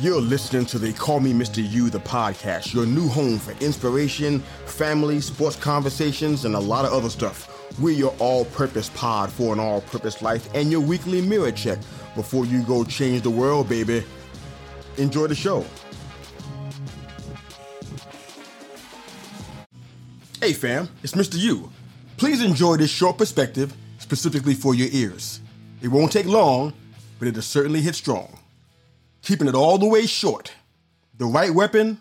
[0.00, 1.62] You're listening to the Call Me Mr.
[1.64, 6.92] You, the podcast, your new home for inspiration, family, sports conversations, and a lot of
[6.92, 7.48] other stuff.
[7.78, 11.78] We're your all purpose pod for an all purpose life and your weekly mirror check
[12.16, 14.02] before you go change the world, baby.
[14.96, 15.64] Enjoy the show.
[20.40, 21.38] Hey, fam, it's Mr.
[21.38, 21.70] You.
[22.16, 25.38] Please enjoy this short perspective specifically for your ears.
[25.82, 26.72] It won't take long,
[27.20, 28.40] but it'll certainly hit strong
[29.24, 30.52] keeping it all the way short.
[31.16, 32.00] The right weapon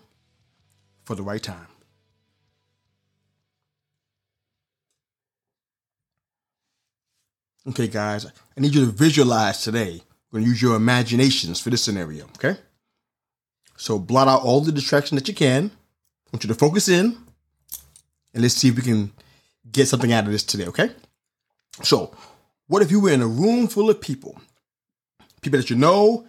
[1.05, 1.67] for the right time.
[7.65, 10.01] Okay, guys, I need you to visualize today.
[10.31, 12.57] We're going to use your imaginations for this scenario, okay?
[13.77, 15.71] So blot out all the distraction that you can.
[15.71, 17.17] I want you to focus in
[18.33, 19.11] and let's see if we can
[19.71, 20.89] get something out of this today, okay?
[21.83, 22.15] So,
[22.67, 24.39] what if you were in a room full of people?
[25.41, 26.25] People that you know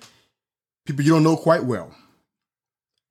[0.85, 1.95] people you don't know quite well.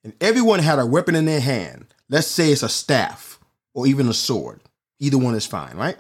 [0.04, 1.94] And everyone had a weapon in their hand.
[2.10, 3.40] Let's say it's a staff
[3.74, 4.62] or even a sword.
[5.00, 5.98] Either one is fine, right?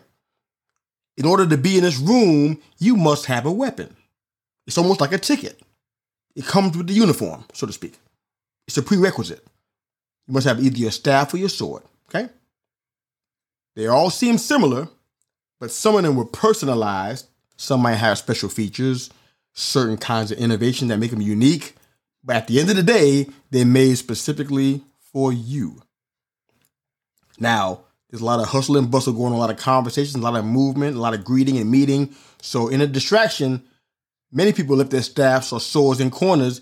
[1.17, 3.95] In order to be in this room, you must have a weapon.
[4.67, 5.61] It's almost like a ticket.
[6.35, 7.97] It comes with the uniform, so to speak.
[8.67, 9.45] It's a prerequisite.
[10.27, 12.29] You must have either your staff or your sword, okay?
[13.75, 14.87] They all seem similar,
[15.59, 17.27] but some of them were personalized.
[17.57, 19.09] Some might have special features
[19.53, 21.75] certain kinds of innovation that make them unique.
[22.23, 25.81] But at the end of the day, they're made specifically for you.
[27.39, 30.19] Now, there's a lot of hustle and bustle going on, a lot of conversations, a
[30.19, 32.15] lot of movement, a lot of greeting and meeting.
[32.41, 33.63] So, in a distraction,
[34.31, 36.61] many people lift their staffs or swords in corners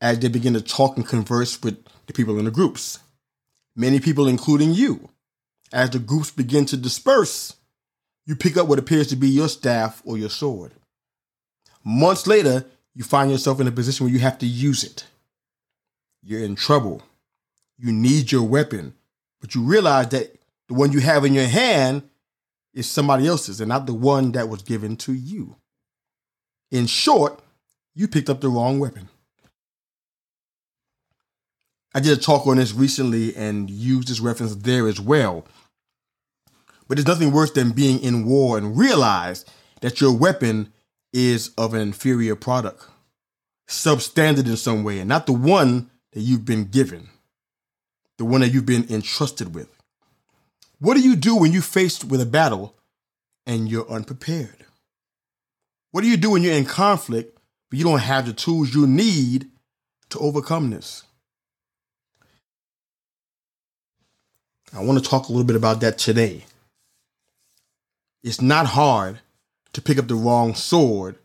[0.00, 2.98] as they begin to talk and converse with the people in the groups.
[3.74, 5.08] Many people, including you,
[5.72, 7.56] as the groups begin to disperse,
[8.26, 10.72] you pick up what appears to be your staff or your sword.
[11.84, 15.06] Months later, you find yourself in a position where you have to use it.
[16.22, 17.02] You're in trouble.
[17.78, 18.94] You need your weapon,
[19.40, 20.36] but you realize that
[20.68, 22.02] the one you have in your hand
[22.72, 25.56] is somebody else's and not the one that was given to you.
[26.70, 27.40] In short,
[27.94, 29.08] you picked up the wrong weapon.
[31.94, 35.44] I did a talk on this recently and used this reference there as well.
[36.88, 39.44] But there's nothing worse than being in war and realize
[39.82, 40.72] that your weapon
[41.12, 42.86] is of an inferior product,
[43.68, 47.08] substandard in some way, and not the one that you've been given,
[48.18, 49.68] the one that you've been entrusted with.
[50.78, 52.74] What do you do when you're faced with a battle
[53.46, 54.64] and you're unprepared?
[55.90, 57.38] What do you do when you're in conflict
[57.70, 59.50] but you don't have the tools you need
[60.10, 61.04] to overcome this?
[64.74, 66.44] I want to talk a little bit about that today.
[68.22, 69.20] It's not hard
[69.72, 71.16] to pick up the wrong sword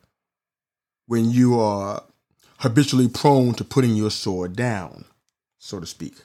[1.06, 2.04] when you are
[2.60, 5.06] habitually prone to putting your sword down,
[5.58, 6.16] so to speak.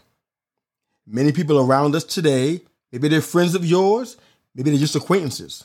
[1.06, 4.16] Many people around us today, maybe they're friends of yours,
[4.54, 5.64] maybe they're just acquaintances.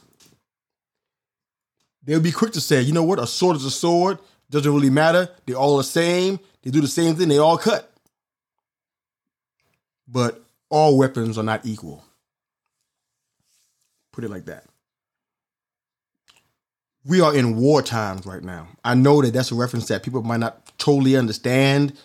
[2.04, 4.18] They'll be quick to say, you know what, a sword is a sword,
[4.50, 7.92] doesn't really matter, they're all the same, they do the same thing, they all cut.
[10.08, 12.04] But all weapons are not equal.
[14.12, 14.64] Put it like that
[17.08, 18.68] we are in war times right now.
[18.84, 21.98] I know that that's a reference that people might not totally understand.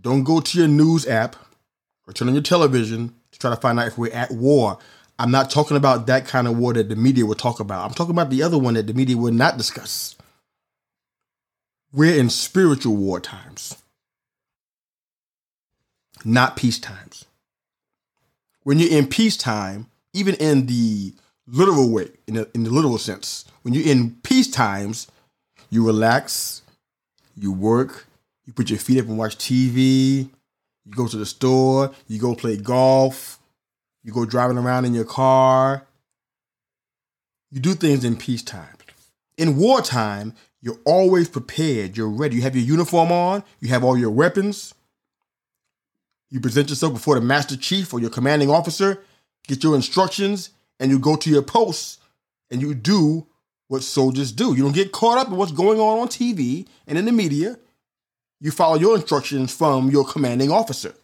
[0.00, 1.36] Don't go to your news app
[2.06, 4.78] or turn on your television to try to find out if we're at war.
[5.18, 7.86] I'm not talking about that kind of war that the media will talk about.
[7.86, 10.14] I'm talking about the other one that the media will not discuss.
[11.92, 13.76] We're in spiritual war times,
[16.24, 17.24] not peace times.
[18.62, 21.14] When you're in peacetime, even in the
[21.46, 23.44] literal way, in the, in the literal sense.
[23.62, 25.08] When you're in peace times,
[25.70, 26.62] you relax,
[27.36, 28.06] you work,
[28.44, 30.28] you put your feet up and watch TV,
[30.84, 33.38] you go to the store, you go play golf,
[34.04, 35.86] you go driving around in your car.
[37.50, 38.76] You do things in peacetime.
[39.36, 41.96] In wartime, you're always prepared.
[41.96, 42.36] You're ready.
[42.36, 44.74] You have your uniform on, you have all your weapons.
[46.30, 49.02] You present yourself before the master chief or your commanding officer,
[49.46, 51.98] get your instructions, and you go to your posts
[52.50, 53.26] and you do
[53.68, 54.54] what soldiers do.
[54.54, 57.58] You don't get caught up in what's going on on TV and in the media.
[58.40, 60.94] You follow your instructions from your commanding officer.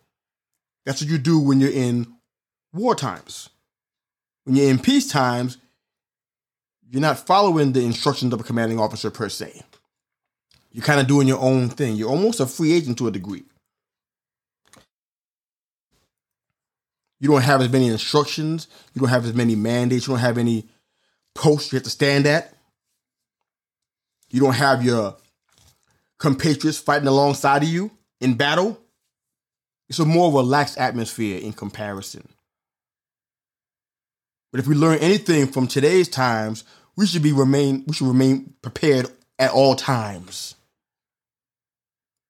[0.85, 2.15] That's what you do when you're in
[2.73, 3.49] war times.
[4.45, 5.59] When you're in peace times,
[6.91, 9.63] you're not following the instructions of a commanding officer per se.
[10.73, 11.97] You're kind of doing your own thing.
[11.97, 13.45] You're almost a free agent to a degree.
[17.23, 18.67] You don't have as many instructions.
[18.93, 20.07] You don't have as many mandates.
[20.07, 20.69] You don't have any
[21.35, 22.53] posts you have to stand at.
[24.29, 25.17] You don't have your
[26.19, 27.91] compatriots fighting alongside of you
[28.21, 28.79] in battle,
[29.89, 32.29] it's a more relaxed atmosphere in comparison.
[34.53, 36.63] But if we learn anything from today's times,
[36.97, 39.09] we should be remain we should remain prepared
[39.39, 40.55] at all times.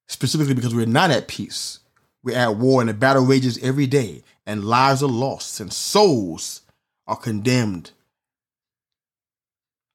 [0.09, 1.81] Specifically because we're not at peace.
[2.23, 6.63] We're at war and the battle rages every day, and lives are lost, and souls
[7.07, 7.93] are condemned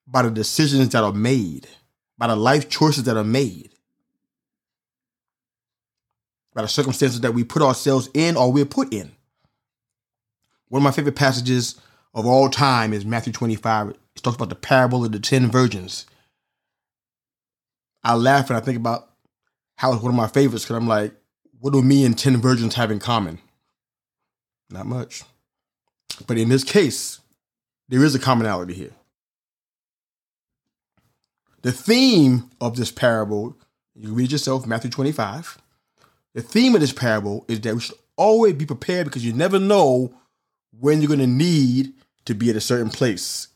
[0.07, 1.67] by the decisions that are made,
[2.17, 3.71] by the life choices that are made,
[6.53, 9.11] by the circumstances that we put ourselves in or we're put in.
[10.69, 11.79] One of my favorite passages
[12.13, 13.89] of all time is Matthew 25.
[13.89, 16.05] It talks about the parable of the 10 virgins.
[18.03, 19.09] I laugh and I think about
[19.75, 21.13] how it's one of my favorites because I'm like,
[21.59, 23.39] what do me and 10 virgins have in common?
[24.69, 25.23] Not much.
[26.25, 27.19] But in this case,
[27.89, 28.91] there is a commonality here.
[31.61, 33.57] The theme of this parable,
[33.95, 35.57] you read yourself, Matthew 25.
[36.33, 39.59] The theme of this parable is that we should always be prepared because you never
[39.59, 40.13] know
[40.79, 41.93] when you're going to need
[42.25, 43.47] to be at a certain place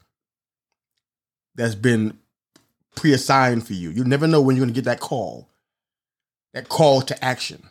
[1.56, 2.18] that's been
[2.96, 3.90] pre-assigned for you.
[3.90, 5.50] You never know when you're going to get that call,
[6.54, 7.70] that call to action.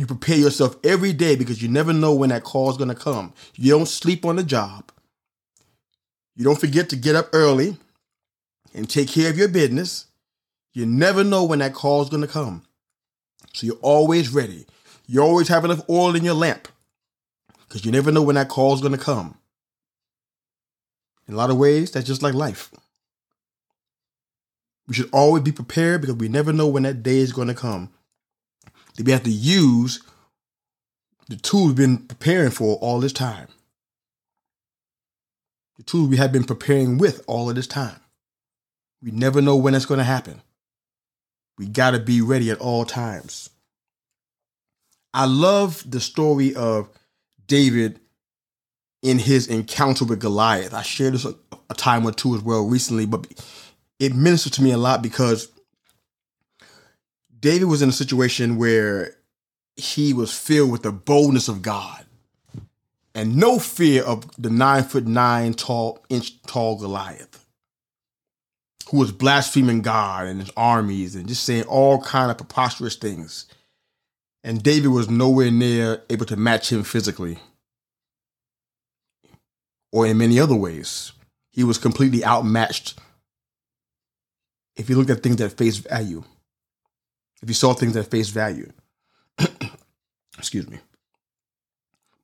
[0.00, 2.94] You prepare yourself every day because you never know when that call is going to
[2.94, 3.34] come.
[3.56, 4.90] You don't sleep on the job.
[6.34, 7.76] You don't forget to get up early
[8.72, 10.06] and take care of your business.
[10.72, 12.62] You never know when that call is going to come.
[13.52, 14.64] So you're always ready.
[15.06, 16.68] You always have enough oil in your lamp
[17.68, 19.36] because you never know when that call is going to come.
[21.28, 22.70] In a lot of ways, that's just like life.
[24.88, 27.54] We should always be prepared because we never know when that day is going to
[27.54, 27.90] come.
[28.98, 30.02] We have to use
[31.28, 33.48] the tools we've been preparing for all this time.
[35.76, 38.00] The tools we have been preparing with all of this time.
[39.02, 40.42] We never know when it's going to happen.
[41.56, 43.50] We got to be ready at all times.
[45.14, 46.88] I love the story of
[47.46, 48.00] David
[49.02, 50.74] in his encounter with Goliath.
[50.74, 51.34] I shared this a,
[51.68, 53.26] a time or two as well recently, but
[53.98, 55.48] it ministered to me a lot because
[57.40, 59.16] David was in a situation where
[59.76, 62.04] he was filled with the boldness of God
[63.14, 67.44] and no fear of the nine foot nine tall inch tall Goliath,
[68.90, 73.46] who was blaspheming God and his armies and just saying all kind of preposterous things.
[74.42, 77.38] And David was nowhere near able to match him physically
[79.92, 81.12] or in many other ways.
[81.50, 82.98] He was completely outmatched
[84.76, 86.22] if you looked at things at face value.
[87.42, 88.70] If you saw things at face value.
[90.38, 90.78] Excuse me.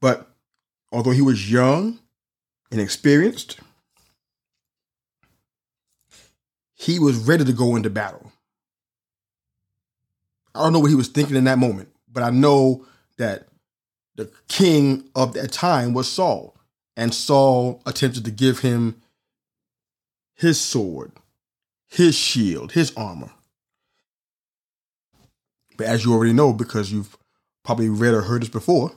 [0.01, 0.31] But
[0.93, 1.99] although he was young
[2.71, 3.59] and experienced,
[6.75, 8.33] he was ready to go into battle.
[10.55, 12.87] I don't know what he was thinking in that moment, but I know
[13.19, 13.49] that
[14.15, 16.57] the king of that time was Saul
[16.97, 19.03] and Saul attempted to give him
[20.35, 21.13] his sword,
[21.87, 23.31] his shield, his armor.
[25.77, 27.17] But as you already know, because you've
[27.65, 28.93] probably read or heard this before,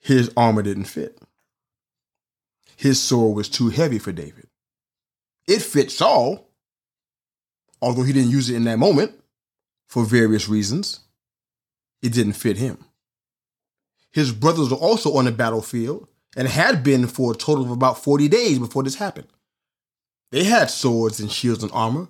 [0.00, 1.18] his armor didn't fit.
[2.76, 4.48] His sword was too heavy for David.
[5.46, 6.48] It fit Saul,
[7.80, 9.12] although he didn't use it in that moment
[9.86, 11.00] for various reasons.
[12.02, 12.84] It didn't fit him.
[14.12, 18.02] His brothers were also on the battlefield and had been for a total of about
[18.02, 19.28] 40 days before this happened.
[20.30, 22.08] They had swords and shields and armor,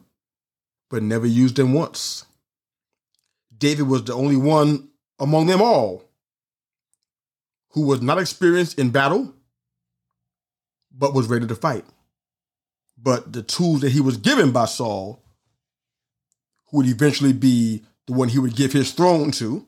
[0.91, 2.25] but never used them once.
[3.65, 6.05] David was the only one among them all
[7.71, 9.33] who was not experienced in battle,
[10.93, 11.87] but was ready to fight.
[12.99, 15.19] But the tools that he was given by Saul,
[16.67, 19.67] who would eventually be the one he would give his throne to,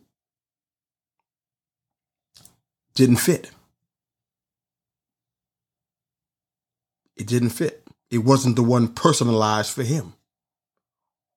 [2.95, 3.51] didn't fit.
[7.17, 7.83] It didn't fit.
[8.11, 10.13] It wasn't the one personalized for him.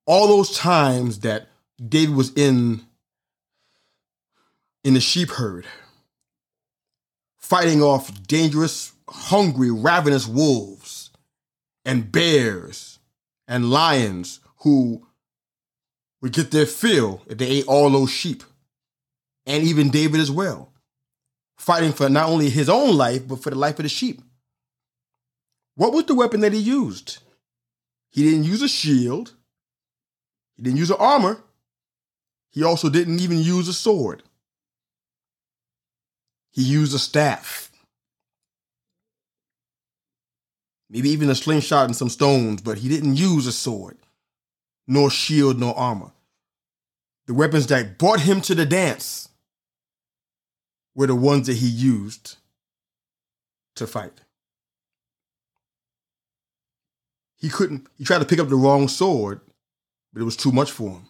[0.06, 1.49] All those times that
[1.88, 2.82] David was in
[4.84, 5.66] in the sheep herd,
[7.38, 11.12] fighting off dangerous, hungry, ravenous wolves
[11.86, 13.00] and bears
[13.48, 15.06] and lions who
[16.22, 18.44] would get their fill if they ate all those sheep,
[19.46, 20.70] and even David as well
[21.60, 24.22] fighting for not only his own life, but for the life of the sheep.
[25.76, 27.20] What was the weapon that he used?
[28.10, 29.34] He didn't use a shield.
[30.56, 31.44] He didn't use an armor.
[32.51, 34.24] He also didn't even use a sword.
[36.51, 37.72] He used a staff.
[40.89, 43.98] Maybe even a slingshot and some stones, but he didn't use a sword,
[44.88, 46.12] nor shield, nor armor.
[47.29, 49.29] the weapons that brought him to the dance
[50.96, 52.38] were the ones that he used
[53.75, 54.22] to fight.
[57.38, 59.41] He couldn't, he tried to pick up the wrong sword,
[60.12, 61.06] but it was too much for him.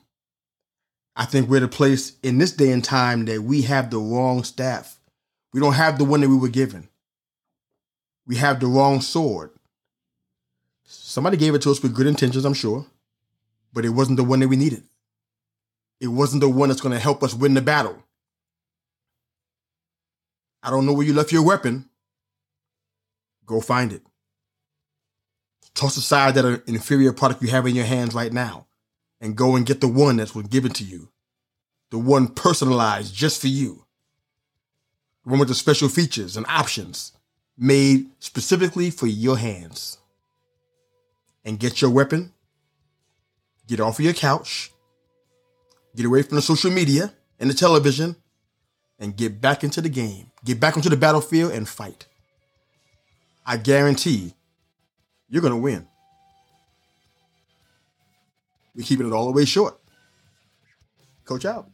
[1.15, 4.43] I think we're a place in this day and time that we have the wrong
[4.43, 4.99] staff.
[5.53, 6.87] We don't have the one that we were given.
[8.25, 9.51] We have the wrong sword.
[10.83, 12.85] Somebody gave it to us with good intentions, I'm sure,
[13.73, 14.83] but it wasn't the one that we needed.
[15.99, 18.01] It wasn't the one that's going to help us win the battle.
[20.63, 21.89] I don't know where you left your weapon.
[23.45, 24.03] Go find it.
[25.73, 28.67] Toss aside that uh, inferior product you have in your hands right now
[29.21, 31.09] and go and get the one that's was given to you.
[31.91, 33.85] The one personalized just for you.
[35.23, 37.13] The one with the special features and options
[37.57, 39.97] made specifically for your hands.
[41.43, 42.33] And get your weapon,
[43.67, 44.71] get off of your couch,
[45.95, 48.15] get away from the social media and the television,
[48.99, 50.31] and get back into the game.
[50.45, 52.07] Get back onto the battlefield and fight.
[53.45, 54.33] I guarantee
[55.27, 55.87] you're going to win.
[58.75, 59.79] We're keeping it all the way short.
[61.25, 61.69] Coach out.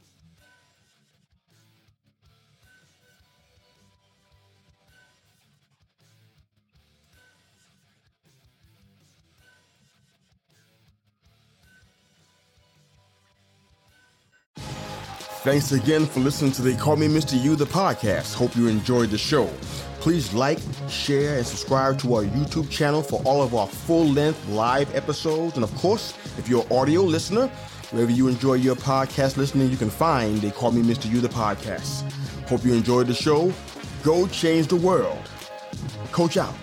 [15.46, 17.40] Thanks again for listening to the Call Me Mr.
[17.40, 18.34] You, the podcast.
[18.34, 19.46] Hope you enjoyed the show.
[20.00, 20.58] Please like,
[20.90, 25.54] share, and subscribe to our YouTube channel for all of our full length live episodes.
[25.54, 27.48] And of course, if you're an audio listener,
[27.92, 31.10] wherever you enjoy your podcast listening, you can find They Call Me Mr.
[31.12, 32.10] You, the podcast.
[32.48, 33.52] Hope you enjoyed the show.
[34.04, 35.18] Go change the world.
[36.12, 36.54] Coach out.